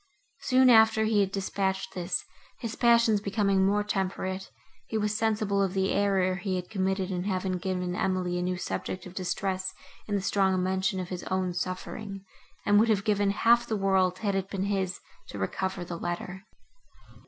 [0.39, 2.25] Soon after he had dispatched this,
[2.57, 4.49] his passions becoming more temperate,
[4.87, 8.57] he was sensible of the error he had committed in having given Emily a new
[8.57, 9.75] subject of distress
[10.07, 12.25] in the strong mention of his own suffering,
[12.65, 16.47] and would have given half the world, had it been his, to recover the letter.